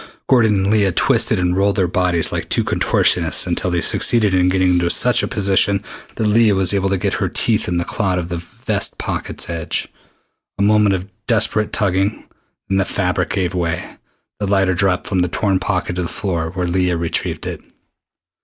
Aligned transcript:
Gordon 0.25 0.55
and 0.55 0.71
Leah 0.71 0.91
twisted 0.93 1.37
and 1.37 1.55
rolled 1.55 1.75
their 1.75 1.87
bodies 1.87 2.31
like 2.31 2.49
two 2.49 2.63
contortionists 2.63 3.45
until 3.45 3.69
they 3.69 3.81
succeeded 3.81 4.33
in 4.33 4.49
getting 4.49 4.71
into 4.71 4.89
such 4.89 5.21
a 5.21 5.27
position 5.27 5.83
that 6.15 6.25
Leah 6.25 6.55
was 6.55 6.73
able 6.73 6.89
to 6.89 6.97
get 6.97 7.13
her 7.13 7.29
teeth 7.29 7.67
in 7.67 7.77
the 7.77 7.85
cloth 7.85 8.17
of 8.17 8.29
the 8.29 8.37
vest 8.37 8.97
pocket's 8.97 9.47
edge. 9.47 9.87
A 10.57 10.63
moment 10.63 10.95
of 10.95 11.07
desperate 11.27 11.71
tugging, 11.71 12.25
then 12.67 12.79
the 12.79 12.83
fabric 12.85 13.29
gave 13.29 13.53
way. 13.53 13.97
The 14.39 14.47
lighter 14.47 14.73
dropped 14.73 15.05
from 15.05 15.19
the 15.19 15.27
torn 15.27 15.59
pocket 15.59 15.97
to 15.97 16.01
the 16.01 16.07
floor, 16.07 16.49
where 16.49 16.65
Leah 16.65 16.97
retrieved 16.97 17.45
it. 17.45 17.61